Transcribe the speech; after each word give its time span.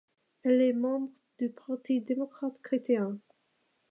Elle 0.41 0.63
est 0.63 0.73
membre 0.73 1.11
du 1.37 1.51
Parti 1.51 2.01
démocrate-chrétien. 2.01 3.19